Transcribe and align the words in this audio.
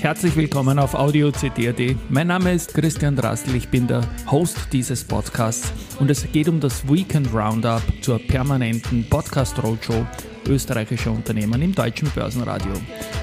Herzlich 0.00 0.36
willkommen 0.36 0.78
auf 0.78 0.94
Audio 0.94 1.32
CD.at. 1.32 1.96
Mein 2.08 2.28
Name 2.28 2.52
ist 2.52 2.72
Christian 2.72 3.16
Drastel, 3.16 3.56
ich 3.56 3.68
bin 3.68 3.88
der 3.88 4.02
Host 4.30 4.56
dieses 4.72 5.02
Podcasts 5.02 5.72
und 5.98 6.08
es 6.08 6.30
geht 6.30 6.48
um 6.48 6.60
das 6.60 6.88
Weekend 6.88 7.34
Roundup 7.34 7.82
zur 8.00 8.18
permanenten 8.18 9.08
Podcast 9.08 9.60
Roadshow 9.62 10.06
österreichischer 10.48 11.10
Unternehmen 11.10 11.60
im 11.62 11.74
deutschen 11.74 12.08
Börsenradio. 12.10 12.72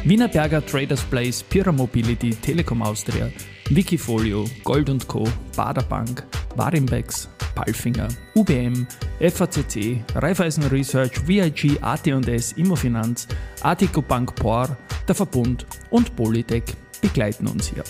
Wiener 0.03 0.27
Berger 0.27 0.66
Traders 0.66 1.02
Place, 1.03 1.43
Pira 1.43 1.71
Mobility, 1.71 2.31
Telekom 2.31 2.81
Austria, 2.81 3.30
Wikifolio, 3.69 4.45
Gold 4.63 5.07
Co., 5.07 5.27
Baderbank, 5.55 6.23
Warimbex, 6.55 7.30
Palfinger, 7.55 8.09
UBM, 8.36 8.86
FACC, 9.20 10.04
Raiffeisen 10.14 10.66
Research, 10.66 11.27
VIG, 11.27 11.81
AT&S, 11.81 12.52
Immofinanz, 12.54 13.28
Artico 13.62 14.02
Bank 14.02 14.36
Por, 14.36 14.78
der 15.08 15.16
Verbund 15.16 15.66
und 15.90 16.16
Polytech 16.16 16.64
begleiten 17.02 17.48
uns 17.48 17.70
hier. 17.70 17.84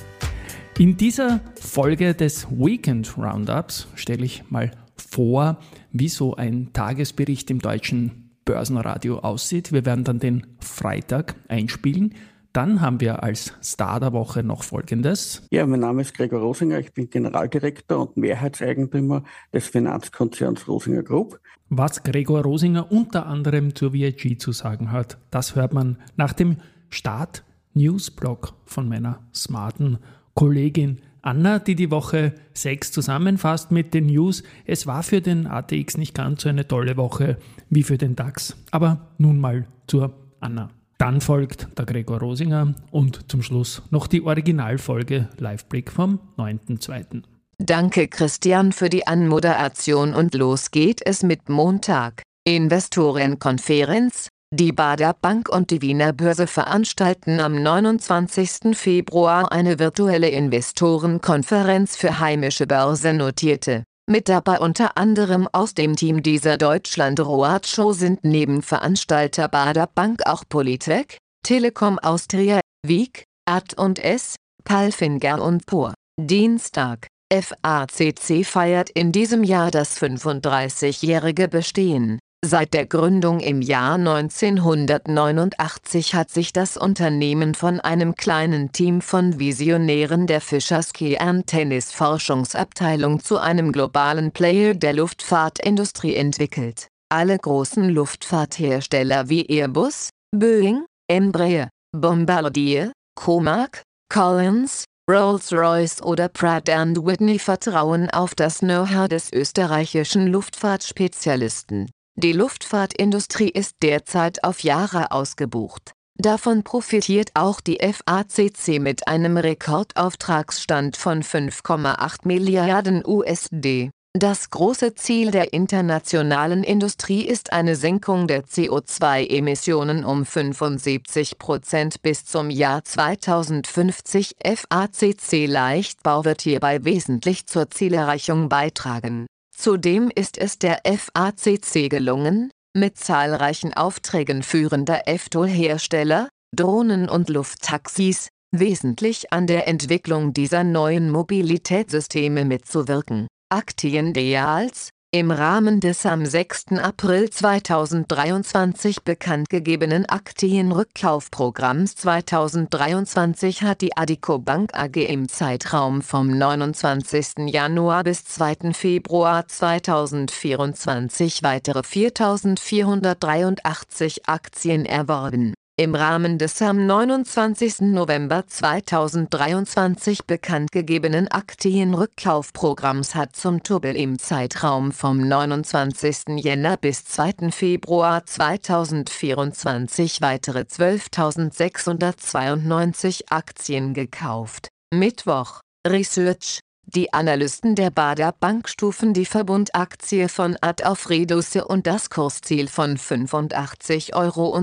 In 0.77 0.97
dieser 0.97 1.41
Folge 1.59 2.13
des 2.13 2.47
Weekend 2.49 3.17
Roundups 3.17 3.87
stelle 3.95 4.25
ich 4.25 4.43
mal 4.49 4.71
vor, 4.95 5.59
wie 5.91 6.09
so 6.09 6.35
ein 6.35 6.71
Tagesbericht 6.73 7.49
im 7.49 7.59
deutschen 7.59 8.31
Börsenradio 8.45 9.19
aussieht. 9.19 9.71
Wir 9.71 9.85
werden 9.85 10.03
dann 10.03 10.19
den 10.19 10.45
Freitag 10.59 11.35
einspielen. 11.47 12.13
Dann 12.55 12.79
haben 12.79 13.01
wir 13.01 13.21
als 13.21 13.51
Star 13.61 13.99
der 13.99 14.13
Woche 14.13 14.41
noch 14.41 14.63
Folgendes. 14.63 15.45
Ja, 15.51 15.65
mein 15.65 15.81
Name 15.81 16.03
ist 16.03 16.13
Gregor 16.13 16.39
Rosinger, 16.39 16.79
ich 16.79 16.93
bin 16.93 17.09
Generaldirektor 17.09 17.99
und 17.99 18.15
Mehrheitseigentümer 18.15 19.25
des 19.53 19.67
Finanzkonzerns 19.67 20.65
Rosinger 20.65 21.03
Group. 21.03 21.41
Was 21.67 22.03
Gregor 22.03 22.43
Rosinger 22.43 22.89
unter 22.93 23.25
anderem 23.25 23.75
zur 23.75 23.91
VIG 23.91 24.39
zu 24.39 24.53
sagen 24.53 24.93
hat, 24.93 25.17
das 25.31 25.57
hört 25.57 25.73
man 25.73 25.97
nach 26.15 26.31
dem 26.31 26.55
Start 26.89 27.43
Newsblog 27.73 28.53
von 28.63 28.87
meiner 28.87 29.19
smarten 29.33 29.97
Kollegin 30.33 31.01
Anna, 31.21 31.59
die 31.59 31.75
die 31.75 31.91
Woche 31.91 32.35
6 32.53 32.93
zusammenfasst 32.93 33.71
mit 33.71 33.93
den 33.93 34.05
News. 34.05 34.43
Es 34.65 34.87
war 34.87 35.03
für 35.03 35.19
den 35.19 35.45
ATX 35.45 35.97
nicht 35.97 36.13
ganz 36.13 36.43
so 36.43 36.47
eine 36.47 36.65
tolle 36.65 36.95
Woche 36.95 37.37
wie 37.69 37.83
für 37.83 37.97
den 37.97 38.15
DAX. 38.15 38.55
Aber 38.71 39.09
nun 39.17 39.39
mal 39.39 39.67
zur 39.87 40.13
Anna. 40.39 40.69
Dann 40.97 41.19
folgt 41.19 41.67
der 41.77 41.85
Gregor 41.85 42.19
Rosinger 42.19 42.73
und 42.91 43.29
zum 43.29 43.41
Schluss 43.41 43.81
noch 43.89 44.07
die 44.07 44.21
Originalfolge 44.21 45.27
Liveblick 45.37 45.91
vom 45.91 46.19
9.2. 46.37 47.23
Danke 47.57 48.07
Christian 48.07 48.71
für 48.71 48.89
die 48.89 49.07
Anmoderation 49.07 50.13
und 50.13 50.33
los 50.35 50.71
geht 50.71 51.01
es 51.05 51.23
mit 51.23 51.49
Montag. 51.49 52.23
Investorenkonferenz. 52.45 54.29
Die 54.53 54.71
Bader 54.71 55.13
Bank 55.19 55.49
und 55.49 55.71
die 55.71 55.81
Wiener 55.81 56.13
Börse 56.13 56.47
veranstalten 56.47 57.39
am 57.39 57.61
29. 57.61 58.75
Februar 58.75 59.51
eine 59.51 59.79
virtuelle 59.79 60.29
Investorenkonferenz 60.29 61.97
für 61.97 62.19
heimische 62.19 62.67
Börsennotierte 62.67 63.83
mit 64.07 64.29
dabei 64.29 64.59
unter 64.59 64.97
anderem 64.97 65.47
aus 65.51 65.73
dem 65.73 65.95
Team 65.95 66.21
dieser 66.21 66.57
Deutschland 66.57 67.19
Roadshow 67.19 67.93
sind 67.93 68.23
neben 68.23 68.61
Veranstalter 68.61 69.47
Bader 69.47 69.87
Bank 69.87 70.21
auch 70.25 70.43
Polytech, 70.47 71.17
Telekom 71.43 71.99
Austria, 71.99 72.61
Wieg, 72.85 73.23
Ad&S, 73.47 74.35
Palfinger 74.63 75.41
und 75.41 75.65
POR. 75.65 75.93
Dienstag, 76.19 77.07
FACC 77.33 78.45
feiert 78.45 78.89
in 78.89 79.11
diesem 79.11 79.43
Jahr 79.43 79.71
das 79.71 79.99
35-jährige 79.99 81.47
Bestehen. 81.47 82.19
Seit 82.47 82.75
der 82.75 82.85
Gründung 82.85 83.39
im 83.39 83.63
Jahr 83.63 83.95
1989 83.95 86.13
hat 86.13 86.29
sich 86.29 86.53
das 86.53 86.77
Unternehmen 86.77 87.55
von 87.55 87.79
einem 87.79 88.13
kleinen 88.13 88.71
Team 88.71 89.01
von 89.01 89.39
Visionären 89.39 90.27
der 90.27 90.41
Fischers 90.41 90.93
Kern 90.93 91.47
Tennis 91.47 91.91
Forschungsabteilung 91.91 93.19
zu 93.19 93.39
einem 93.39 93.71
globalen 93.71 94.31
Player 94.31 94.75
der 94.75 94.93
Luftfahrtindustrie 94.93 96.13
entwickelt. 96.13 96.89
Alle 97.09 97.35
großen 97.35 97.89
Luftfahrthersteller 97.89 99.27
wie 99.27 99.47
Airbus, 99.47 100.11
Boeing, 100.29 100.85
Embraer, 101.09 101.69
Bombardier, 101.97 102.91
Comac, 103.15 103.81
Collins, 104.13 104.85
Rolls-Royce 105.09 106.03
oder 106.03 106.29
Pratt 106.29 106.67
Whitney 106.67 107.39
vertrauen 107.39 108.07
auf 108.11 108.35
das 108.35 108.59
Know-how 108.59 109.07
des 109.07 109.33
österreichischen 109.33 110.27
Luftfahrtspezialisten 110.27 111.89
die 112.15 112.31
Luftfahrtindustrie 112.31 113.49
ist 113.49 113.75
derzeit 113.81 114.43
auf 114.43 114.61
Jahre 114.61 115.11
ausgebucht. 115.11 115.91
Davon 116.17 116.63
profitiert 116.63 117.31
auch 117.33 117.59
die 117.59 117.77
FACC 117.81 118.79
mit 118.79 119.07
einem 119.07 119.35
Rekordauftragsstand 119.35 120.95
von 120.95 121.23
5,8 121.23 122.19
Milliarden 122.23 123.03
USD. 123.05 123.89
Das 124.17 124.49
große 124.49 124.95
Ziel 124.95 125.31
der 125.31 125.51
internationalen 125.51 126.63
Industrie 126.63 127.25
ist 127.25 127.51
eine 127.51 127.75
Senkung 127.75 128.27
der 128.27 128.45
CO2-Emissionen 128.45 130.05
um 130.05 130.25
75 130.25 131.37
Prozent 131.37 132.01
bis 132.01 132.23
zum 132.23 132.49
Jahr 132.49 132.85
2050. 132.85 134.37
FACC 134.41 135.47
Leichtbau 135.47 136.23
wird 136.23 136.43
hierbei 136.43 136.85
wesentlich 136.85 137.45
zur 137.45 137.69
Zielerreichung 137.69 138.47
beitragen 138.47 139.27
Zudem 139.57 140.11
ist 140.13 140.37
es 140.37 140.59
der 140.59 140.81
FACC 140.85 141.89
gelungen, 141.89 142.51
mit 142.75 142.97
zahlreichen 142.97 143.73
Aufträgen 143.73 144.43
führender 144.43 145.03
FTOL-Hersteller, 145.07 146.27
Drohnen 146.55 147.07
und 147.07 147.29
Lufttaxis, 147.29 148.27
wesentlich 148.51 149.31
an 149.31 149.47
der 149.47 149.67
Entwicklung 149.67 150.33
dieser 150.33 150.63
neuen 150.63 151.09
Mobilitätssysteme 151.09 152.43
mitzuwirken. 152.43 153.27
Aktien 153.49 154.13
Deals, 154.13 154.89
im 155.15 155.31
Rahmen 155.31 155.79
des 155.79 156.05
am 156.05 156.25
6. 156.25 156.73
April 156.73 157.29
2023 157.29 159.03
bekanntgegebenen 159.03 160.05
Aktienrückkaufprogramms 160.07 161.95
2023 161.95 163.63
hat 163.63 163.79
die 163.79 163.95
Adico 163.95 164.39
Bank 164.39 164.71
AG 164.73 164.97
im 164.97 165.29
Zeitraum 165.29 166.01
vom 166.01 166.37
29. 166.37 167.47
Januar 167.47 168.03
bis 168.03 168.25
2. 168.25 168.73
Februar 168.73 169.47
2024 169.47 171.43
weitere 171.43 171.79
4.483 171.79 174.23
Aktien 174.25 174.85
erworben 174.85 175.53
im 175.77 175.93
Rahmen 175.93 176.37
des 176.37 176.61
am 176.61 176.85
29. 176.85 177.81
November 177.81 178.47
2023 178.47 180.23
bekanntgegebenen 180.23 181.27
Aktienrückkaufprogramms 181.27 183.13
hat 183.13 183.35
zum 183.35 183.61
Turbel 183.61 183.97
im 183.97 184.17
Zeitraum 184.17 184.93
vom 184.93 185.17
29. 185.17 186.37
Jänner 186.37 186.77
bis 186.77 187.03
2. 187.03 187.51
Februar 187.51 188.25
2024 188.25 190.21
weitere 190.21 190.59
12.692 190.59 193.23
Aktien 193.29 193.93
gekauft. 193.93 194.69
Mittwoch 194.93 195.59
Research 195.85 196.61
die 196.87 197.11
Analysten 197.13 197.75
der 197.75 197.89
Bader 197.89 198.31
Bank 198.31 198.69
stufen 198.69 199.13
die 199.13 199.25
Verbundaktie 199.25 200.29
von 200.29 200.55
Ad 200.61 200.83
auf 200.83 201.09
Reduce 201.09 201.57
und 201.65 201.87
das 201.87 202.09
Kursziel 202.09 202.67
von 202.67 202.97
85,70 202.97 204.13
Euro 204.13 204.55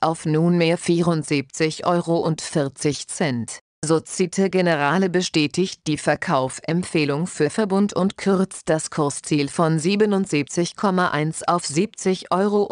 auf 0.00 0.24
nunmehr 0.24 0.78
74,40 0.78 1.84
Euro. 1.84 2.34
Sozite 3.82 4.50
Generale 4.50 5.08
bestätigt 5.08 5.86
die 5.86 5.96
Verkaufempfehlung 5.96 7.26
für 7.26 7.48
Verbund 7.48 7.94
und 7.94 8.18
kürzt 8.18 8.68
das 8.68 8.90
Kursziel 8.90 9.48
von 9.48 9.78
77,1 9.78 11.44
auf 11.46 11.64
70,10 11.64 12.30
Euro. 12.30 12.68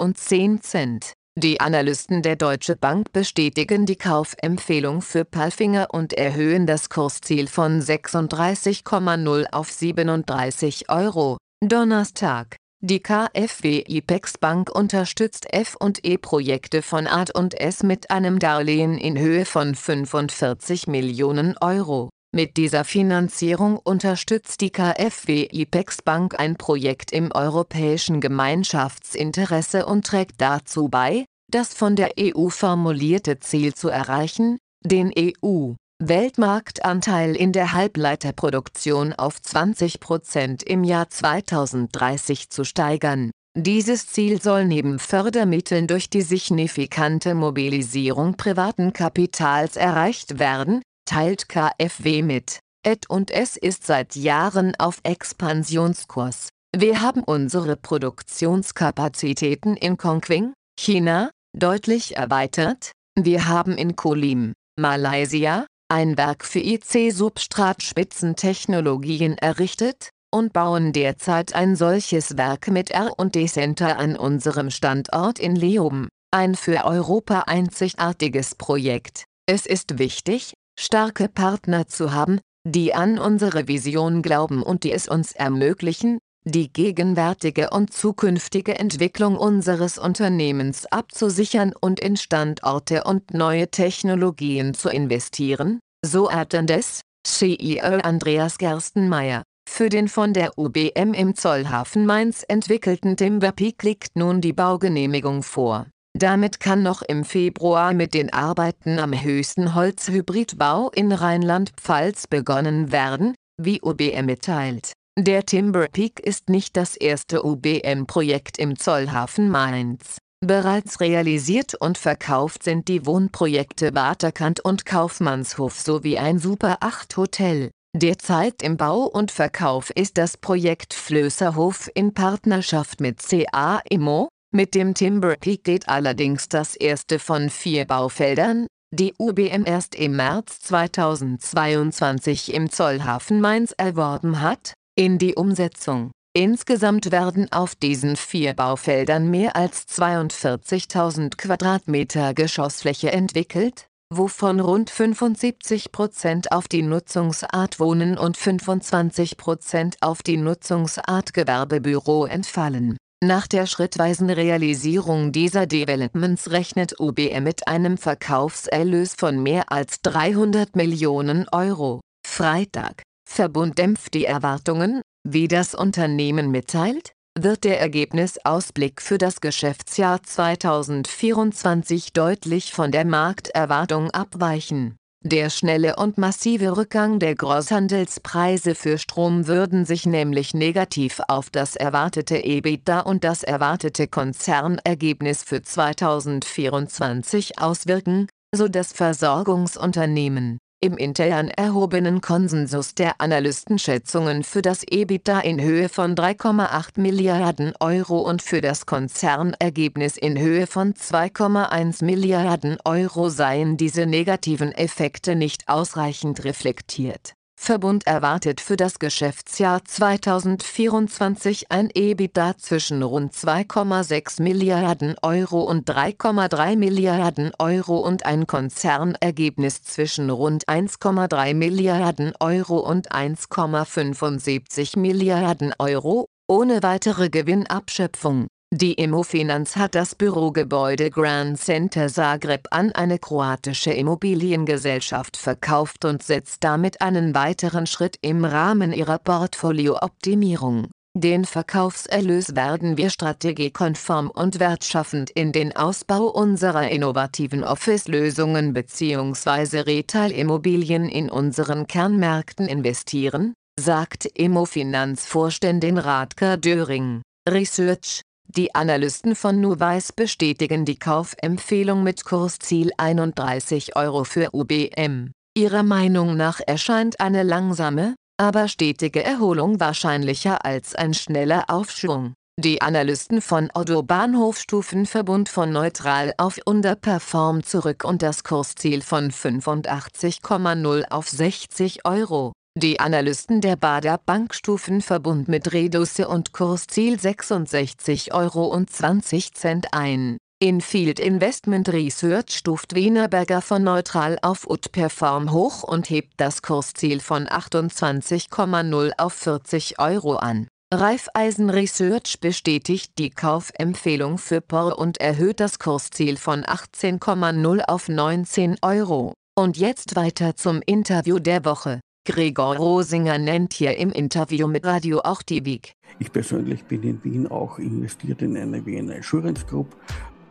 Die 1.38 1.60
Analysten 1.60 2.22
der 2.22 2.34
Deutsche 2.34 2.74
Bank 2.74 3.12
bestätigen 3.12 3.86
die 3.86 3.94
Kaufempfehlung 3.94 5.02
für 5.02 5.24
Palfinger 5.24 5.86
und 5.92 6.12
erhöhen 6.12 6.66
das 6.66 6.90
Kursziel 6.90 7.46
von 7.46 7.80
36,0 7.80 9.46
auf 9.52 9.70
37 9.70 10.90
Euro. 10.90 11.36
Donnerstag 11.60 12.56
die 12.80 13.00
KfW 13.00 13.84
IPEX 13.88 14.38
Bank 14.38 14.70
unterstützt 14.70 15.52
F&E-Projekte 15.52 16.82
von 16.82 17.08
Ad&S 17.08 17.82
mit 17.82 18.10
einem 18.12 18.38
Darlehen 18.38 18.98
in 18.98 19.18
Höhe 19.18 19.44
von 19.44 19.74
45 19.74 20.86
Millionen 20.86 21.56
Euro. 21.60 22.08
Mit 22.34 22.58
dieser 22.58 22.84
Finanzierung 22.84 23.78
unterstützt 23.78 24.60
die 24.60 24.68
KfW 24.70 25.48
IPEX 25.50 26.02
Bank 26.02 26.38
ein 26.38 26.56
Projekt 26.56 27.10
im 27.10 27.32
europäischen 27.32 28.20
Gemeinschaftsinteresse 28.20 29.86
und 29.86 30.06
trägt 30.06 30.42
dazu 30.42 30.88
bei, 30.88 31.24
das 31.50 31.72
von 31.72 31.96
der 31.96 32.10
EU 32.20 32.50
formulierte 32.50 33.38
Ziel 33.38 33.72
zu 33.72 33.88
erreichen, 33.88 34.58
den 34.84 35.10
EU-Weltmarktanteil 35.18 37.34
in 37.34 37.52
der 37.52 37.72
Halbleiterproduktion 37.72 39.14
auf 39.14 39.40
20 39.40 39.98
Prozent 39.98 40.62
im 40.62 40.84
Jahr 40.84 41.08
2030 41.08 42.50
zu 42.50 42.64
steigern. 42.64 43.30
Dieses 43.56 44.06
Ziel 44.06 44.42
soll 44.42 44.66
neben 44.66 44.98
Fördermitteln 44.98 45.86
durch 45.86 46.10
die 46.10 46.20
signifikante 46.20 47.34
Mobilisierung 47.34 48.36
privaten 48.36 48.92
Kapitals 48.92 49.76
erreicht 49.76 50.38
werden, 50.38 50.82
teilt 51.08 51.48
KfW 51.48 52.22
mit. 52.22 52.60
Ed 52.84 53.08
und 53.08 53.30
es 53.30 53.56
ist 53.56 53.86
seit 53.86 54.14
Jahren 54.14 54.74
auf 54.78 55.00
Expansionskurs. 55.02 56.50
Wir 56.76 57.00
haben 57.00 57.24
unsere 57.24 57.76
Produktionskapazitäten 57.76 59.74
in 59.76 59.96
Kongqing, 59.96 60.52
China, 60.78 61.30
deutlich 61.56 62.18
erweitert. 62.18 62.92
Wir 63.18 63.48
haben 63.48 63.78
in 63.78 63.96
Kulim, 63.96 64.52
Malaysia, 64.78 65.64
ein 65.90 66.18
Werk 66.18 66.44
für 66.44 66.60
IC-Substratspitzentechnologien 66.60 69.38
errichtet 69.38 70.10
und 70.30 70.52
bauen 70.52 70.92
derzeit 70.92 71.54
ein 71.54 71.74
solches 71.74 72.36
Werk 72.36 72.68
mit 72.68 72.90
R&D-Center 72.90 73.96
an 73.96 74.14
unserem 74.14 74.68
Standort 74.70 75.38
in 75.38 75.56
Leoben, 75.56 76.08
ein 76.30 76.54
für 76.54 76.84
Europa 76.84 77.44
einzigartiges 77.46 78.54
Projekt. 78.54 79.24
Es 79.50 79.64
ist 79.64 79.98
wichtig, 79.98 80.52
starke 80.78 81.28
Partner 81.28 81.88
zu 81.88 82.12
haben, 82.12 82.40
die 82.64 82.94
an 82.94 83.18
unsere 83.18 83.66
Vision 83.66 84.22
glauben 84.22 84.62
und 84.62 84.84
die 84.84 84.92
es 84.92 85.08
uns 85.08 85.32
ermöglichen, 85.32 86.18
die 86.44 86.72
gegenwärtige 86.72 87.70
und 87.70 87.92
zukünftige 87.92 88.78
Entwicklung 88.78 89.36
unseres 89.36 89.98
Unternehmens 89.98 90.86
abzusichern 90.86 91.74
und 91.78 91.98
in 91.98 92.16
Standorte 92.16 93.04
und 93.04 93.34
neue 93.34 93.68
Technologien 93.70 94.72
zu 94.72 94.88
investieren, 94.88 95.80
so 96.06 96.30
Attendes, 96.30 97.00
CEO 97.26 97.98
Andreas 98.02 98.58
Gerstenmeier. 98.58 99.42
Für 99.68 99.88
den 99.88 100.08
von 100.08 100.32
der 100.32 100.56
UBM 100.56 101.12
im 101.12 101.34
Zollhafen 101.34 102.06
Mainz 102.06 102.44
entwickelten 102.46 103.16
Timberpeak 103.16 103.82
liegt 103.82 104.16
nun 104.16 104.40
die 104.40 104.52
Baugenehmigung 104.52 105.42
vor. 105.42 105.86
Damit 106.18 106.58
kann 106.58 106.82
noch 106.82 107.02
im 107.02 107.24
Februar 107.24 107.94
mit 107.94 108.12
den 108.12 108.32
Arbeiten 108.32 108.98
am 108.98 109.12
höchsten 109.12 109.76
Holzhybridbau 109.76 110.90
in 110.90 111.12
Rheinland-Pfalz 111.12 112.26
begonnen 112.26 112.90
werden, 112.90 113.36
wie 113.56 113.80
UBM 113.80 114.26
mitteilt. 114.26 114.94
Der 115.16 115.46
Timber 115.46 115.86
Peak 115.86 116.18
ist 116.18 116.48
nicht 116.48 116.76
das 116.76 116.96
erste 116.96 117.44
UBM-Projekt 117.44 118.58
im 118.58 118.76
Zollhafen 118.76 119.48
Mainz. 119.48 120.18
Bereits 120.44 120.98
realisiert 120.98 121.76
und 121.76 121.98
verkauft 121.98 122.64
sind 122.64 122.88
die 122.88 123.06
Wohnprojekte 123.06 123.94
Waterkant 123.94 124.58
und 124.58 124.84
Kaufmannshof 124.86 125.78
sowie 125.78 126.18
ein 126.18 126.40
Super 126.40 126.78
8 126.80 127.16
Hotel. 127.16 127.70
Derzeit 127.96 128.60
im 128.62 128.76
Bau 128.76 129.04
und 129.04 129.30
Verkauf 129.30 129.90
ist 129.90 130.18
das 130.18 130.36
Projekt 130.36 130.94
Flößerhof 130.94 131.88
in 131.94 132.12
Partnerschaft 132.12 133.00
mit 133.00 133.20
CA 133.20 133.80
Immo, 133.88 134.28
mit 134.50 134.74
dem 134.74 134.94
Timber 134.94 135.36
Peak 135.36 135.62
geht 135.62 135.88
allerdings 135.88 136.48
das 136.48 136.74
erste 136.74 137.18
von 137.18 137.50
vier 137.50 137.84
Baufeldern, 137.84 138.66
die 138.90 139.14
UBM 139.18 139.64
erst 139.66 139.94
im 139.94 140.16
März 140.16 140.60
2022 140.60 142.54
im 142.54 142.70
Zollhafen 142.70 143.42
Mainz 143.42 143.74
erworben 143.76 144.40
hat, 144.40 144.72
in 144.96 145.18
die 145.18 145.34
Umsetzung. 145.34 146.10
Insgesamt 146.34 147.10
werden 147.10 147.52
auf 147.52 147.74
diesen 147.74 148.16
vier 148.16 148.54
Baufeldern 148.54 149.28
mehr 149.30 149.54
als 149.54 149.86
42.000 149.88 151.36
Quadratmeter 151.36 152.32
Geschossfläche 152.32 153.12
entwickelt, 153.12 153.86
wovon 154.10 154.60
rund 154.60 154.88
75 154.88 155.92
Prozent 155.92 156.52
auf 156.52 156.68
die 156.68 156.82
Nutzungsart 156.82 157.78
Wohnen 157.80 158.16
und 158.16 158.36
25 158.36 159.36
Prozent 159.36 159.96
auf 160.00 160.22
die 160.22 160.38
Nutzungsart 160.38 161.34
Gewerbebüro 161.34 162.24
entfallen 162.24 162.96
nach 163.22 163.48
der 163.48 163.66
schrittweisen 163.66 164.30
Realisierung 164.30 165.32
dieser 165.32 165.66
Developments 165.66 166.50
rechnet 166.50 167.00
UBM 167.00 167.42
mit 167.42 167.66
einem 167.66 167.98
Verkaufserlös 167.98 169.14
von 169.14 169.42
mehr 169.42 169.72
als 169.72 170.00
300 170.02 170.76
Millionen 170.76 171.48
Euro. 171.50 172.00
Freitag. 172.24 173.02
Verbund 173.28 173.76
dämpft 173.76 174.14
die 174.14 174.24
Erwartungen, 174.24 175.02
wie 175.28 175.48
das 175.48 175.74
Unternehmen 175.74 176.50
mitteilt, 176.50 177.12
wird 177.38 177.64
der 177.64 177.80
Ergebnisausblick 177.80 179.02
für 179.02 179.18
das 179.18 179.40
Geschäftsjahr 179.40 180.22
2024 180.22 182.12
deutlich 182.12 182.72
von 182.72 182.92
der 182.92 183.04
Markterwartung 183.04 184.10
abweichen 184.12 184.96
der 185.24 185.50
schnelle 185.50 185.96
und 185.96 186.16
massive 186.16 186.76
Rückgang 186.76 187.18
der 187.18 187.34
Großhandelspreise 187.34 188.74
für 188.74 188.98
Strom 188.98 189.46
würden 189.46 189.84
sich 189.84 190.06
nämlich 190.06 190.54
negativ 190.54 191.20
auf 191.28 191.50
das 191.50 191.76
erwartete 191.76 192.44
EBITDA 192.44 193.00
und 193.00 193.24
das 193.24 193.42
erwartete 193.42 194.08
Konzernergebnis 194.08 195.42
für 195.42 195.60
2024 195.60 197.58
auswirken, 197.60 198.28
so 198.54 198.68
das 198.68 198.92
Versorgungsunternehmen 198.92 200.58
im 200.80 200.96
intern 200.96 201.48
erhobenen 201.48 202.20
Konsensus 202.20 202.94
der 202.94 203.20
Analystenschätzungen 203.20 204.44
für 204.44 204.62
das 204.62 204.84
EBITDA 204.84 205.40
in 205.40 205.60
Höhe 205.60 205.88
von 205.88 206.14
3,8 206.14 207.00
Milliarden 207.00 207.74
Euro 207.80 208.20
und 208.20 208.42
für 208.42 208.60
das 208.60 208.86
Konzernergebnis 208.86 210.16
in 210.16 210.38
Höhe 210.38 210.66
von 210.66 210.94
2,1 210.94 212.04
Milliarden 212.04 212.78
Euro 212.84 213.28
seien 213.28 213.76
diese 213.76 214.06
negativen 214.06 214.72
Effekte 214.72 215.34
nicht 215.34 215.68
ausreichend 215.68 216.44
reflektiert 216.44 217.37
Verbund 217.60 218.06
erwartet 218.06 218.62
für 218.62 218.76
das 218.76 218.98
Geschäftsjahr 218.98 219.84
2024 219.84 221.70
ein 221.70 221.90
EBITDA 221.92 222.56
zwischen 222.56 223.02
rund 223.02 223.34
2,6 223.34 224.40
Milliarden 224.40 225.16
Euro 225.22 225.64
und 225.64 225.90
3,3 225.90 226.76
Milliarden 226.76 227.50
Euro 227.58 227.98
und 227.98 228.24
ein 228.24 228.46
Konzernergebnis 228.46 229.82
zwischen 229.82 230.30
rund 230.30 230.66
1,3 230.66 231.52
Milliarden 231.52 232.32
Euro 232.40 232.78
und 232.78 233.12
1,75 233.12 234.98
Milliarden 234.98 235.74
Euro, 235.78 236.26
ohne 236.46 236.82
weitere 236.82 237.28
Gewinnabschöpfung 237.28 238.46
die 238.74 238.92
Immofinanz 238.92 239.76
hat 239.76 239.94
das 239.94 240.14
Bürogebäude 240.14 241.10
Grand 241.10 241.58
Center 241.58 242.08
Zagreb 242.08 242.68
an 242.70 242.92
eine 242.92 243.18
kroatische 243.18 243.92
Immobiliengesellschaft 243.92 245.38
verkauft 245.38 246.04
und 246.04 246.22
setzt 246.22 246.62
damit 246.64 247.00
einen 247.00 247.34
weiteren 247.34 247.86
Schritt 247.86 248.16
im 248.20 248.44
Rahmen 248.44 248.92
ihrer 248.92 249.18
Portfoliooptimierung. 249.18 250.88
Den 251.16 251.46
Verkaufserlös 251.46 252.54
werden 252.54 252.98
wir 252.98 253.08
strategiekonform 253.08 254.30
und 254.30 254.60
wertschaffend 254.60 255.30
in 255.30 255.50
den 255.52 255.74
Ausbau 255.74 256.26
unserer 256.26 256.90
innovativen 256.90 257.64
Office-Lösungen 257.64 258.74
bzw. 258.74 259.80
Retail-Immobilien 259.80 261.08
in 261.08 261.30
unseren 261.30 261.86
Kernmärkten 261.86 262.68
investieren, 262.68 263.54
sagt 263.80 264.26
Immofinanz-Vorständin 264.26 265.96
Radka 265.96 266.58
Döring. 266.58 267.22
Research 267.48 268.20
die 268.58 268.74
Analysten 268.74 269.36
von 269.36 269.60
Nuweiss 269.60 270.12
bestätigen 270.12 270.84
die 270.84 270.98
Kaufempfehlung 270.98 272.02
mit 272.02 272.24
Kursziel 272.24 272.90
31 272.96 273.94
Euro 273.94 274.24
für 274.24 274.48
UBM. 274.52 275.30
Ihrer 275.56 275.84
Meinung 275.84 276.36
nach 276.36 276.58
erscheint 276.66 277.20
eine 277.20 277.44
langsame, 277.44 278.16
aber 278.36 278.66
stetige 278.66 279.22
Erholung 279.22 279.78
wahrscheinlicher 279.78 280.64
als 280.64 280.96
ein 280.96 281.14
schneller 281.14 281.66
Aufschwung. 281.68 282.34
Die 282.58 282.82
Analysten 282.82 283.40
von 283.42 283.70
Otto 283.74 284.02
Bahnhof 284.02 284.58
stufen 284.58 285.06
Verbund 285.06 285.48
von 285.48 285.70
neutral 285.70 286.34
auf 286.36 286.58
Underperform 286.64 287.62
zurück 287.62 288.02
und 288.02 288.22
das 288.22 288.42
Kursziel 288.42 289.02
von 289.02 289.30
85,0 289.30 291.04
auf 291.10 291.28
60 291.28 292.04
Euro. 292.04 292.54
Die 292.80 293.00
Analysten 293.00 293.60
der 293.60 293.74
Bader 293.74 294.20
Bank 294.24 294.54
stufen 294.54 295.00
Verbund 295.00 295.48
mit 295.48 295.72
Reduce 295.72 296.20
und 296.20 296.52
Kursziel 296.52 297.18
66 297.18 298.32
Euro 298.32 298.66
und 298.66 298.88
20 298.88 299.52
Cent 299.52 299.88
ein. 299.90 300.36
Infield 300.60 301.18
Investment 301.18 301.88
Research 301.88 302.50
stuft 302.56 302.94
Wienerberger 302.94 303.62
von 303.62 303.82
neutral 303.82 304.38
auf 304.42 304.70
Utperform 304.70 305.50
hoch 305.50 305.82
und 305.82 306.08
hebt 306.08 306.34
das 306.36 306.62
Kursziel 306.62 307.18
von 307.18 307.48
28,0 307.48 309.10
auf 309.18 309.32
40 309.32 309.98
Euro 309.98 310.36
an. 310.36 310.68
Raiffeisen 310.94 311.70
Research 311.70 312.38
bestätigt 312.38 313.14
die 313.18 313.30
Kaufempfehlung 313.30 314.38
für 314.38 314.60
POR 314.60 314.96
und 314.96 315.20
erhöht 315.20 315.58
das 315.58 315.80
Kursziel 315.80 316.36
von 316.36 316.62
18,0 316.62 317.82
auf 317.88 318.08
19 318.08 318.76
Euro. 318.82 319.32
Und 319.58 319.76
jetzt 319.78 320.14
weiter 320.14 320.54
zum 320.54 320.80
Interview 320.86 321.40
der 321.40 321.64
Woche. 321.64 321.98
Gregor 322.28 322.76
Rosinger 322.76 323.38
nennt 323.38 323.72
hier 323.72 323.96
im 323.96 324.10
Interview 324.10 324.66
mit 324.68 324.84
Radio 324.84 325.20
auch 325.20 325.40
die 325.40 325.64
WIG. 325.64 325.94
Ich 326.18 326.30
persönlich 326.30 326.84
bin 326.84 327.02
in 327.02 327.24
Wien 327.24 327.46
auch 327.46 327.78
investiert 327.78 328.42
in 328.42 328.54
eine 328.54 328.84
Wiener 328.84 329.14
Assurance 329.14 329.64
Group, 329.64 329.96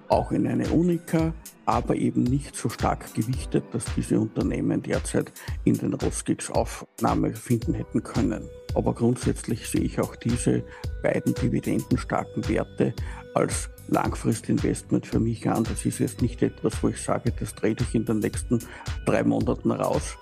auch 0.10 0.32
in 0.32 0.48
eine 0.48 0.68
Unica 0.70 1.34
aber 1.68 1.98
eben 1.98 2.24
nicht 2.24 2.56
so 2.56 2.70
stark 2.70 3.14
gewichtet, 3.14 3.66
dass 3.74 3.84
diese 3.94 4.18
Unternehmen 4.18 4.82
derzeit 4.82 5.34
in 5.66 5.78
den 5.78 5.94
Rosgix 5.94 6.50
Aufnahme 6.50 7.36
finden 7.36 7.74
hätten 7.74 8.02
können. 8.02 8.48
Aber 8.74 8.94
grundsätzlich 8.94 9.68
sehe 9.68 9.82
ich 9.82 10.00
auch 10.00 10.16
diese 10.16 10.64
beiden 11.04 11.36
dividendenstarken 11.36 12.48
Werte 12.48 12.94
als 13.34 13.70
Langfristinvestment 13.90 15.06
für 15.06 15.20
mich 15.20 15.48
an. 15.50 15.66
Das 15.66 15.86
ist 15.86 16.00
jetzt 16.00 16.22
nicht 16.22 16.42
etwas, 16.42 16.82
wo 16.82 16.88
ich 16.88 17.02
sage, 17.02 17.34
das 17.38 17.54
trete 17.54 17.84
ich 17.84 17.94
in 17.94 18.06
den 18.06 18.20
nächsten 18.20 18.60
drei 19.06 19.24
Monaten 19.24 19.72
raus, 19.72 20.16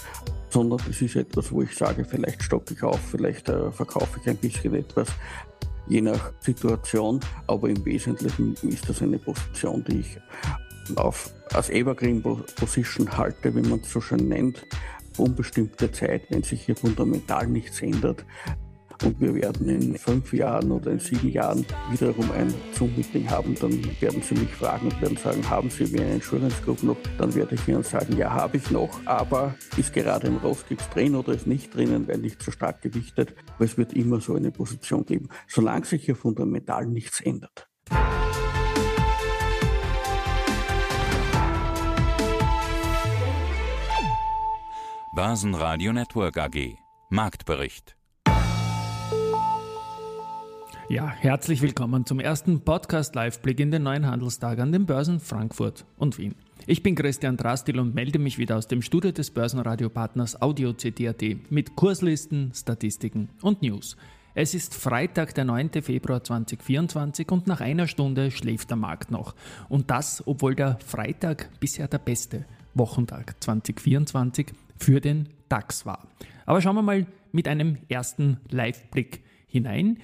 sondern 0.55 0.79
das 0.87 1.01
ist 1.01 1.17
etwas, 1.17 1.51
wo 1.51 1.63
ich 1.63 1.75
sage, 1.75 2.05
vielleicht 2.05 2.41
stocke 2.41 2.73
ich 2.73 2.81
auf, 2.81 2.99
vielleicht 3.11 3.49
äh, 3.49 3.69
verkaufe 3.73 4.21
ich 4.21 4.29
ein 4.29 4.37
bisschen 4.37 4.73
etwas, 4.73 5.09
je 5.89 5.99
nach 5.99 6.31
Situation. 6.39 7.19
Aber 7.45 7.67
im 7.67 7.83
Wesentlichen 7.83 8.55
ist 8.61 8.87
das 8.87 9.01
eine 9.01 9.17
Position, 9.17 9.83
die 9.83 9.99
ich 9.99 10.17
auf, 10.95 11.33
als 11.51 11.69
Evergreen 11.69 12.21
Position 12.21 13.17
halte, 13.17 13.53
wie 13.53 13.67
man 13.67 13.81
es 13.81 13.91
so 13.91 13.99
schön 13.99 14.29
nennt, 14.29 14.65
unbestimmte 15.17 15.91
Zeit, 15.91 16.21
wenn 16.29 16.43
sich 16.43 16.61
hier 16.61 16.77
fundamental 16.77 17.47
nichts 17.47 17.81
ändert. 17.81 18.23
Und 19.03 19.19
wir 19.19 19.35
werden 19.35 19.69
in 19.69 19.97
fünf 19.97 20.33
Jahren 20.33 20.71
oder 20.71 20.91
in 20.91 20.99
sieben 20.99 21.29
Jahren 21.29 21.65
wiederum 21.91 22.31
ein 22.31 22.53
Zoom-Meeting 22.73 23.29
haben. 23.29 23.55
Dann 23.55 23.83
werden 24.01 24.21
Sie 24.21 24.35
mich 24.35 24.51
fragen 24.51 24.87
und 24.87 25.01
werden 25.01 25.17
sagen, 25.17 25.47
haben 25.49 25.69
Sie 25.69 25.91
wie 25.91 25.99
eine 25.99 26.15
Insurance 26.15 26.61
Group 26.63 26.83
noch? 26.83 26.97
Dann 27.17 27.33
werde 27.35 27.55
ich 27.55 27.67
Ihnen 27.67 27.83
sagen, 27.83 28.17
ja, 28.17 28.31
habe 28.31 28.57
ich 28.57 28.71
noch, 28.71 28.89
aber 29.05 29.55
ist 29.77 29.93
gerade 29.93 30.27
im 30.27 30.37
Rostix 30.37 30.89
drin 30.89 31.15
oder 31.15 31.33
ist 31.33 31.47
nicht 31.47 31.73
drinnen, 31.75 32.07
weil 32.07 32.17
nicht 32.17 32.41
so 32.41 32.51
stark 32.51 32.81
gewichtet. 32.81 33.35
Aber 33.55 33.65
es 33.65 33.77
wird 33.77 33.93
immer 33.93 34.21
so 34.21 34.35
eine 34.35 34.51
Position 34.51 35.05
geben, 35.05 35.29
solange 35.47 35.85
sich 35.85 36.05
hier 36.05 36.15
fundamental 36.15 36.85
nichts 36.85 37.21
ändert. 37.21 37.67
Börsenradio 45.15 45.93
Network 45.93 46.37
AG. 46.37 46.77
Marktbericht. 47.09 47.95
Ja, 50.87 51.09
herzlich 51.09 51.63
willkommen 51.63 52.05
zum 52.05 52.19
ersten 52.19 52.61
Podcast-Live-Blick 52.61 53.59
in 53.59 53.71
den 53.71 53.81
neuen 53.81 54.05
Handelstag 54.05 54.59
an 54.59 54.71
den 54.71 54.85
Börsen 54.85 55.19
Frankfurt 55.19 55.83
und 55.97 56.19
Wien. 56.19 56.35
Ich 56.67 56.83
bin 56.83 56.93
Christian 56.93 57.37
Drastil 57.37 57.79
und 57.79 57.95
melde 57.95 58.19
mich 58.19 58.37
wieder 58.37 58.55
aus 58.55 58.67
dem 58.67 58.83
Studio 58.83 59.11
des 59.11 59.31
Börsenradiopartners 59.31 60.43
Audio 60.43 60.73
CD.at 60.73 61.23
mit 61.49 61.75
Kurslisten, 61.75 62.51
Statistiken 62.53 63.29
und 63.41 63.63
News. 63.63 63.97
Es 64.35 64.53
ist 64.53 64.75
Freitag, 64.75 65.33
der 65.33 65.45
9. 65.45 65.71
Februar 65.81 66.23
2024 66.23 67.31
und 67.31 67.47
nach 67.47 67.61
einer 67.61 67.87
Stunde 67.87 68.29
schläft 68.29 68.69
der 68.69 68.77
Markt 68.77 69.09
noch. 69.09 69.33
Und 69.69 69.89
das, 69.89 70.21
obwohl 70.27 70.53
der 70.53 70.77
Freitag 70.85 71.49
bisher 71.59 71.87
der 71.87 71.97
beste 71.97 72.45
Wochentag 72.75 73.41
2024 73.43 74.53
für 74.77 75.01
den 75.01 75.29
DAX 75.49 75.87
war. 75.87 76.07
Aber 76.45 76.61
schauen 76.61 76.75
wir 76.75 76.83
mal 76.83 77.07
mit 77.31 77.47
einem 77.47 77.79
ersten 77.89 78.37
Live-Blick 78.51 79.23
hinein. 79.47 79.97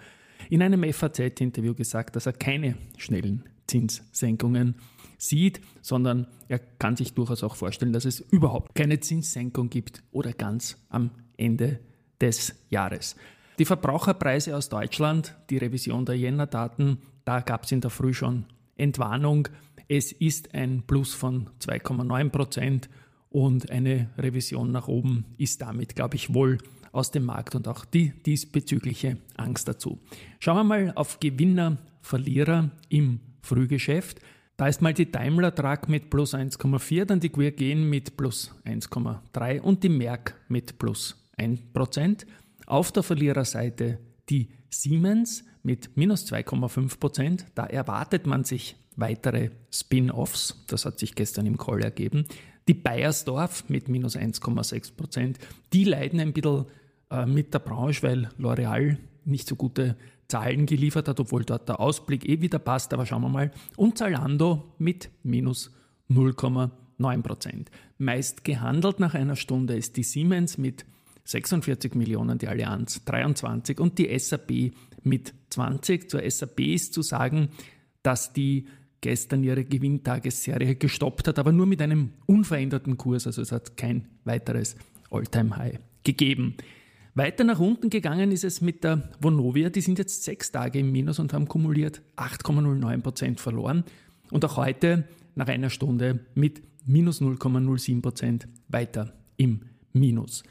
in 0.51 0.63
einem 0.63 0.91
FAZ-Interview 0.93 1.75
gesagt, 1.75 2.17
dass 2.17 2.27
er 2.27 2.33
keine 2.33 2.77
schnellen 2.97 3.45
Zinssenkungen 3.67 4.77
sieht, 5.19 5.61
sondern 5.83 6.29
er 6.49 6.59
kann 6.59 6.97
sich 6.97 7.13
durchaus 7.13 7.43
auch 7.43 7.57
vorstellen, 7.57 7.93
dass 7.93 8.05
es 8.05 8.21
überhaupt 8.21 8.75
keine 8.75 9.01
Zinssenkung 9.01 9.69
gibt 9.69 10.03
oder 10.13 10.33
ganz 10.33 10.79
am 10.89 11.11
Ende 11.37 11.81
des 12.21 12.55
Jahres. 12.71 13.17
Die 13.59 13.65
Verbraucherpreise 13.65 14.57
aus 14.57 14.69
Deutschland, 14.69 15.37
die 15.51 15.59
Revision 15.59 16.07
der 16.07 16.17
Jänner-Daten, 16.17 16.99
da 17.25 17.41
gab 17.41 17.65
es 17.65 17.73
in 17.73 17.81
der 17.81 17.91
Früh 17.91 18.15
schon 18.15 18.45
Entwarnung. 18.77 19.49
Es 19.91 20.13
ist 20.13 20.55
ein 20.55 20.83
Plus 20.87 21.15
von 21.15 21.49
2,9 21.61 22.29
Prozent 22.29 22.91
und 23.31 23.71
eine 23.71 24.11
Revision 24.19 24.71
nach 24.71 24.87
oben 24.87 25.25
ist 25.39 25.63
damit, 25.63 25.97
glaube 25.97 26.17
ich, 26.17 26.35
wohl 26.35 26.59
aus 26.93 27.11
dem 27.11 27.25
Markt 27.25 27.55
und 27.55 27.69
auch 27.69 27.87
die 27.87 28.13
diesbezügliche 28.27 29.17
Angst 29.39 29.67
dazu. 29.67 29.99
Schauen 30.41 30.57
wir 30.57 30.65
mal 30.65 30.93
auf 30.95 31.21
Gewinner, 31.21 31.79
Verlierer 32.03 32.71
im 32.91 33.21
Frühgeschäft. 33.41 34.21
Da 34.59 34.67
ist 34.67 34.83
mal 34.83 34.93
die 34.93 35.11
Daimler 35.11 35.55
Truck 35.55 35.89
mit 35.89 36.11
plus 36.11 36.35
1,4, 36.35 37.07
dann 37.07 37.21
die 37.21 37.31
Quergen 37.31 37.89
mit 37.89 38.17
plus 38.19 38.55
1,3 38.67 39.61
und 39.61 39.83
die 39.83 39.89
Merck 39.89 40.35
mit 40.49 40.79
plus 40.79 41.17
1%. 41.39 42.27
Auf 42.67 42.93
der 42.93 43.03
Verliererseite 43.03 44.01
die 44.29 44.49
Siemens 44.69 45.45
mit 45.63 45.97
minus 45.97 46.31
2,5 46.31 46.99
Prozent. 46.99 47.47
Da 47.55 47.65
erwartet 47.65 48.27
man 48.27 48.45
sich 48.45 48.77
weitere 48.99 49.51
Spin-offs. 49.73 50.65
Das 50.67 50.85
hat 50.85 50.99
sich 50.99 51.15
gestern 51.15 51.47
im 51.47 51.57
Call 51.57 51.83
ergeben. 51.83 52.27
Die 52.67 52.75
Bayersdorf 52.75 53.65
mit 53.69 53.89
minus 53.89 54.17
1,6 54.17 54.95
Prozent. 54.95 55.39
Die 55.73 55.85
leiden 55.85 56.21
ein 56.21 56.33
bisschen 56.33 56.67
äh, 57.11 57.25
mit 57.25 57.55
der 57.55 57.61
Branche, 57.61 58.03
weil 58.03 58.29
L'Oreal 58.39 58.99
nicht 59.25 59.49
so 59.49 59.57
gute 59.57 59.97
Zahlen 60.27 60.67
geliefert 60.67 61.09
hat, 61.09 61.21
obwohl 61.21 61.45
dort 61.45 61.69
der 61.69 61.81
Ausblick 61.81 62.29
eh 62.29 62.41
wieder 62.41 62.59
passt. 62.59 62.93
Aber 62.93 63.07
schauen 63.07 63.23
wir 63.23 63.29
mal. 63.31 63.51
Und 63.77 63.97
Zalando 63.97 64.75
mit 64.79 65.11
minus 65.23 65.71
0,9 66.11 67.23
Prozent. 67.23 67.71
Meist 67.97 68.45
gehandelt 68.45 69.01
nach 69.01 69.15
einer 69.15 69.37
Stunde 69.37 69.77
ist 69.77 69.97
die 69.97 70.03
Siemens 70.03 70.59
mit 70.59 70.85
46 71.25 71.95
Millionen, 71.95 72.39
die 72.39 72.49
Allianz 72.49 73.05
23 73.05 73.81
und 73.81 73.99
die 73.99 74.19
SAP 74.19 74.73
mit 75.03 75.35
20. 75.51 76.11
Zur 76.11 76.29
SAP 76.29 76.61
ist 76.61 76.95
zu 76.95 77.03
sagen, 77.03 77.51
dass 78.03 78.33
die 78.33 78.67
gestern 79.01 79.45
ihre 79.45 79.65
Gewinntagesserie 79.65 80.77
gestoppt 80.77 81.29
hat, 81.29 81.39
aber 81.39 81.53
nur 81.53 81.67
mit 81.67 81.81
einem 81.83 82.11
unveränderten 82.27 82.97
Kurs, 82.97 83.27
also 83.27 83.43
es 83.43 83.53
hat 83.53 83.77
kein 83.77 84.07
weiteres 84.25 84.77
All-Time-High 85.11 85.79
gegeben. 86.05 86.57
Weiter 87.15 87.45
nach 87.45 87.59
unten 87.59 87.91
gegangen 87.91 88.31
ist 88.31 88.45
es 88.45 88.61
mit 88.61 88.85
der 88.85 89.11
Vonovia, 89.21 89.71
die 89.71 89.81
sind 89.81 89.99
jetzt 89.99 90.25
sechs 90.25 90.53
Tage 90.53 90.79
im 90.79 90.93
Minus 90.93 91.19
und 91.19 91.33
haben 91.33 91.49
kumuliert 91.49 92.03
8,09% 92.17 93.39
verloren 93.39 93.85
und 94.31 94.45
auch 94.45 94.57
heute 94.57 95.05
nach 95.35 95.49
einer 95.49 95.71
Stunde 95.71 96.21
mit 96.35 96.63
minus 96.87 97.21
0,07% 97.21 98.47
weiter 98.69 99.15
im 99.37 99.63
Minus. 99.93 100.43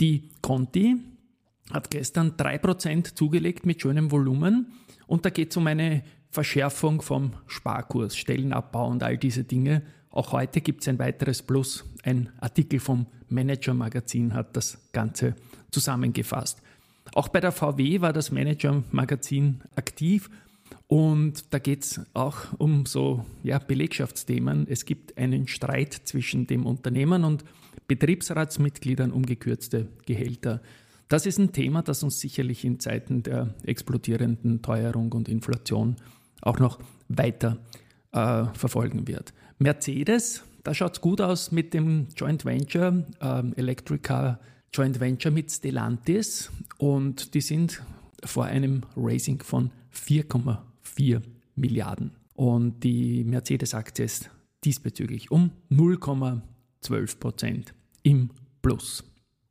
Die 0.00 0.30
Conti 0.40 0.96
hat 1.70 1.90
gestern 1.90 2.32
3% 2.32 3.14
zugelegt 3.14 3.66
mit 3.66 3.80
schönem 3.80 4.10
Volumen 4.10 4.72
und 5.06 5.24
da 5.24 5.30
geht 5.30 5.50
es 5.50 5.56
um 5.56 5.66
eine 5.66 6.02
Verschärfung 6.34 7.00
vom 7.00 7.34
Sparkurs, 7.46 8.16
Stellenabbau 8.16 8.88
und 8.88 9.04
all 9.04 9.16
diese 9.16 9.44
Dinge. 9.44 9.82
Auch 10.10 10.32
heute 10.32 10.60
gibt 10.60 10.82
es 10.82 10.88
ein 10.88 10.98
weiteres 10.98 11.42
Plus. 11.42 11.84
Ein 12.02 12.28
Artikel 12.40 12.80
vom 12.80 13.06
Manager 13.28 13.72
Magazin 13.72 14.34
hat 14.34 14.56
das 14.56 14.78
Ganze 14.92 15.36
zusammengefasst. 15.70 16.60
Auch 17.14 17.28
bei 17.28 17.40
der 17.40 17.52
VW 17.52 18.00
war 18.00 18.12
das 18.12 18.32
Manager 18.32 18.82
Magazin 18.90 19.60
aktiv 19.76 20.28
und 20.88 21.54
da 21.54 21.60
geht 21.60 21.84
es 21.84 22.00
auch 22.14 22.38
um 22.58 22.84
so 22.84 23.24
ja, 23.44 23.60
Belegschaftsthemen. 23.60 24.66
Es 24.68 24.86
gibt 24.86 25.16
einen 25.16 25.46
Streit 25.46 25.92
zwischen 25.92 26.48
dem 26.48 26.66
Unternehmen 26.66 27.22
und 27.22 27.44
Betriebsratsmitgliedern 27.86 29.12
um 29.12 29.24
gekürzte 29.24 29.86
Gehälter. 30.04 30.60
Das 31.08 31.26
ist 31.26 31.38
ein 31.38 31.52
Thema, 31.52 31.82
das 31.82 32.02
uns 32.02 32.18
sicherlich 32.18 32.64
in 32.64 32.80
Zeiten 32.80 33.22
der 33.22 33.54
explodierenden 33.64 34.62
Teuerung 34.62 35.12
und 35.12 35.28
Inflation 35.28 35.94
auch 36.44 36.58
noch 36.58 36.78
weiter 37.08 37.58
äh, 38.12 38.44
verfolgen 38.54 39.08
wird. 39.08 39.32
Mercedes, 39.58 40.44
da 40.62 40.74
schaut 40.74 40.94
es 40.94 41.00
gut 41.00 41.20
aus 41.20 41.52
mit 41.52 41.74
dem 41.74 42.08
Joint 42.16 42.44
Venture, 42.44 43.04
äh, 43.20 43.42
Electrica 43.56 44.40
Joint 44.72 45.00
Venture 45.00 45.30
mit 45.30 45.50
Stellantis 45.50 46.50
und 46.78 47.34
die 47.34 47.40
sind 47.40 47.82
vor 48.24 48.46
einem 48.46 48.82
Raising 48.96 49.42
von 49.42 49.70
4,4 49.94 51.22
Milliarden. 51.54 52.10
Und 52.34 52.82
die 52.82 53.22
Mercedes-Aktie 53.24 54.04
ist 54.04 54.30
diesbezüglich 54.64 55.30
um 55.30 55.52
0,12 55.70 57.20
Prozent 57.20 57.72
im 58.02 58.30
Plus. 58.62 59.04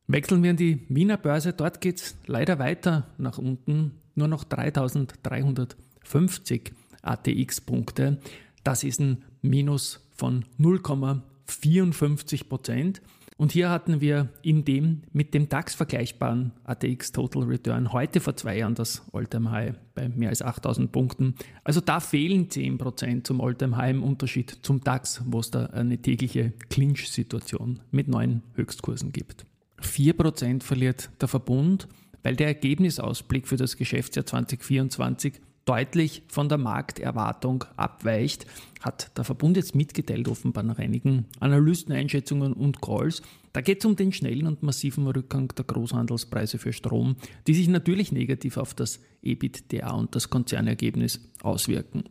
Wechseln 0.08 0.44
wir 0.44 0.52
in 0.52 0.58
die 0.58 0.86
Wiener 0.90 1.16
Börse, 1.16 1.54
dort 1.54 1.80
geht 1.80 2.02
es 2.02 2.18
leider 2.26 2.60
weiter 2.60 3.08
nach 3.18 3.38
unten, 3.38 3.94
nur 4.16 4.28
noch 4.28 4.44
3350 4.44 6.74
ATX-Punkte. 7.04 8.20
Das 8.64 8.84
ist 8.84 9.00
ein 9.00 9.24
Minus 9.42 10.00
von 10.16 10.46
0,54 10.60 12.48
Prozent. 12.48 13.02
Und 13.38 13.52
hier 13.52 13.70
hatten 13.70 14.00
wir 14.00 14.30
in 14.42 14.64
dem 14.64 15.02
mit 15.12 15.34
dem 15.34 15.50
DAX 15.50 15.74
vergleichbaren 15.74 16.52
ATX 16.66 17.12
Total 17.12 17.44
Return 17.44 17.92
heute 17.92 18.20
vor 18.20 18.36
zwei 18.36 18.58
Jahren 18.60 18.76
das 18.76 19.02
Alltime 19.12 19.52
High 19.52 19.76
bei 19.96 20.08
mehr 20.08 20.30
als 20.30 20.42
8000 20.42 20.92
Punkten. 20.92 21.36
Also 21.64 21.82
da 21.82 22.00
fehlen 22.00 22.48
10% 22.48 23.24
zum 23.24 23.42
Alltime 23.42 23.76
High 23.76 23.96
im 23.96 24.04
Unterschied 24.04 24.60
zum 24.62 24.82
DAX, 24.82 25.24
wo 25.26 25.40
es 25.40 25.50
da 25.50 25.66
eine 25.68 25.98
tägliche 25.98 26.54
Clinch-Situation 26.70 27.80
mit 27.92 28.08
neuen 28.08 28.44
Höchstkursen 28.54 29.12
gibt. 29.12 29.46
4% 29.82 30.62
verliert 30.62 31.10
der 31.20 31.28
Verbund, 31.28 31.88
weil 32.22 32.36
der 32.36 32.48
Ergebnisausblick 32.48 33.48
für 33.48 33.58
das 33.58 33.78
Geschäftsjahr 33.78 34.26
2024 34.26 35.42
deutlich 35.66 36.24
von 36.28 36.50
der 36.50 36.58
Markterwartung 36.58 37.66
abweicht, 37.78 38.46
hat 38.82 39.18
der 39.18 39.24
Verbund 39.24 39.56
jetzt 39.56 39.76
mitgeteilt, 39.76 40.28
offenbar 40.28 40.64
nach 40.64 40.78
einigen 40.78 41.26
Analysteneinschätzungen 41.40 42.54
und 42.54 42.82
Calls. 42.82 43.22
Da 43.54 43.62
geht 43.62 43.80
es 43.80 43.86
um 43.86 43.96
den 43.96 44.12
schnellen 44.12 44.48
und 44.48 44.64
massiven 44.64 45.08
Rückgang 45.08 45.54
der 45.56 45.66
Großhandelspreise 45.66 46.58
für 46.58 46.74
Strom, 46.74 47.16
die 47.48 47.54
sich 47.54 47.68
natürlich 47.68 48.12
negativ 48.12 48.58
auf 48.58 48.74
das 48.74 49.00
EBITDA 49.22 49.92
und 49.92 50.16
das 50.16 50.30
Konzernergebnis 50.30 51.22
auswirken. 51.42 52.04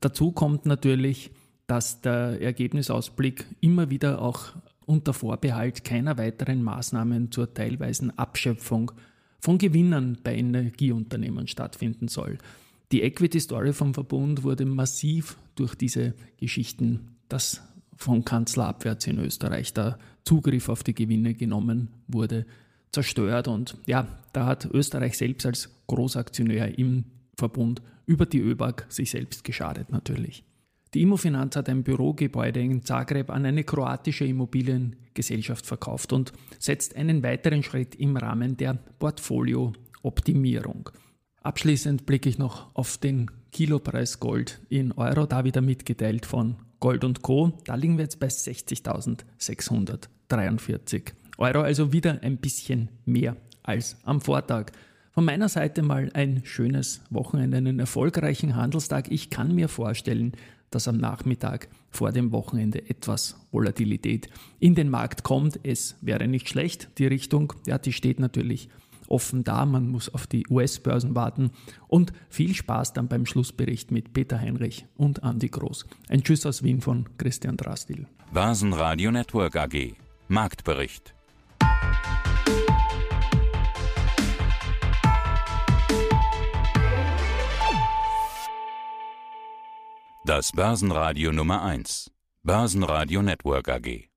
Dazu 0.00 0.32
kommt 0.32 0.66
natürlich, 0.66 1.30
dass 1.68 2.00
der 2.00 2.40
Ergebnisausblick 2.40 3.46
immer 3.60 3.90
wieder 3.90 4.20
auch 4.20 4.54
unter 4.84 5.12
Vorbehalt 5.12 5.84
keiner 5.84 6.18
weiteren 6.18 6.62
Maßnahmen 6.62 7.30
zur 7.30 7.54
teilweisen 7.54 8.18
Abschöpfung 8.18 8.90
von 9.38 9.58
Gewinnern 9.58 10.18
bei 10.22 10.36
Energieunternehmen 10.36 11.46
stattfinden 11.46 12.08
soll. 12.08 12.38
Die 12.92 13.02
Equity 13.02 13.40
Story 13.40 13.72
vom 13.72 13.94
Verbund 13.94 14.42
wurde 14.42 14.66
massiv 14.66 15.38
durch 15.54 15.74
diese 15.74 16.12
Geschichten, 16.36 17.16
dass 17.28 17.62
von 17.96 18.22
Kanzler 18.24 18.66
abwärts 18.66 19.06
in 19.06 19.18
Österreich 19.18 19.72
der 19.72 19.98
Zugriff 20.24 20.68
auf 20.68 20.82
die 20.82 20.94
Gewinne 20.94 21.32
genommen 21.32 21.88
wurde, 22.06 22.44
zerstört. 22.90 23.48
Und 23.48 23.78
ja, 23.86 24.06
da 24.34 24.44
hat 24.44 24.68
Österreich 24.70 25.16
selbst 25.16 25.46
als 25.46 25.70
Großaktionär 25.86 26.78
im 26.78 27.04
Verbund 27.34 27.80
über 28.04 28.26
die 28.26 28.40
ÖBAG 28.40 28.84
sich 28.90 29.10
selbst 29.10 29.42
geschadet 29.42 29.90
natürlich. 29.90 30.44
Die 30.92 31.00
Immofinanz 31.00 31.56
hat 31.56 31.70
ein 31.70 31.84
Bürogebäude 31.84 32.60
in 32.60 32.84
Zagreb 32.84 33.30
an 33.30 33.46
eine 33.46 33.64
kroatische 33.64 34.26
Immobiliengesellschaft 34.26 35.64
verkauft 35.64 36.12
und 36.12 36.34
setzt 36.58 36.94
einen 36.96 37.22
weiteren 37.22 37.62
Schritt 37.62 37.94
im 37.94 38.18
Rahmen 38.18 38.58
der 38.58 38.74
Portfoliooptimierung. 38.98 40.90
Abschließend 41.42 42.06
blicke 42.06 42.28
ich 42.28 42.38
noch 42.38 42.72
auf 42.74 42.98
den 42.98 43.28
Kilopreis 43.50 44.20
Gold 44.20 44.60
in 44.68 44.92
Euro, 44.92 45.26
da 45.26 45.42
wieder 45.44 45.60
mitgeteilt 45.60 46.24
von 46.24 46.54
Gold 46.78 47.02
und 47.04 47.22
Co. 47.22 47.58
Da 47.64 47.74
liegen 47.74 47.98
wir 47.98 48.04
jetzt 48.04 48.20
bei 48.20 48.28
60.643 48.28 51.12
Euro, 51.38 51.62
also 51.62 51.92
wieder 51.92 52.22
ein 52.22 52.36
bisschen 52.36 52.90
mehr 53.04 53.36
als 53.62 53.96
am 54.04 54.20
Vortag. 54.20 54.66
Von 55.10 55.24
meiner 55.24 55.48
Seite 55.48 55.82
mal 55.82 56.10
ein 56.14 56.42
schönes 56.44 57.02
Wochenende, 57.10 57.56
einen 57.56 57.80
erfolgreichen 57.80 58.54
Handelstag. 58.56 59.10
Ich 59.10 59.28
kann 59.28 59.52
mir 59.54 59.68
vorstellen, 59.68 60.32
dass 60.70 60.88
am 60.88 60.96
Nachmittag 60.96 61.68
vor 61.90 62.12
dem 62.12 62.32
Wochenende 62.32 62.88
etwas 62.88 63.36
Volatilität 63.50 64.30
in 64.58 64.74
den 64.74 64.88
Markt 64.88 65.22
kommt. 65.24 65.60
Es 65.64 65.96
wäre 66.00 66.26
nicht 66.28 66.48
schlecht. 66.48 66.88
Die 66.98 67.06
Richtung, 67.06 67.52
ja, 67.66 67.76
die 67.78 67.92
steht 67.92 68.20
natürlich 68.20 68.70
offen 69.12 69.44
da. 69.44 69.64
Man 69.66 69.88
muss 69.88 70.12
auf 70.12 70.26
die 70.26 70.46
US-Börsen 70.48 71.14
warten. 71.14 71.50
Und 71.86 72.12
viel 72.28 72.54
Spaß 72.54 72.92
dann 72.94 73.08
beim 73.08 73.26
Schlussbericht 73.26 73.90
mit 73.90 74.12
Peter 74.12 74.40
Heinrich 74.40 74.86
und 74.96 75.22
Andy 75.22 75.48
Groß. 75.48 75.86
Ein 76.08 76.22
Tschüss 76.24 76.46
aus 76.46 76.62
Wien 76.62 76.80
von 76.80 77.08
Christian 77.18 77.56
Drastil. 77.56 78.06
Börsenradio 78.32 79.12
Network 79.12 79.56
AG. 79.56 79.94
Marktbericht. 80.28 81.14
Das 90.24 90.52
Börsenradio 90.52 91.32
Nummer 91.32 91.62
1. 91.62 92.10
Börsenradio 92.44 93.22
Network 93.22 93.68
AG. 93.68 94.11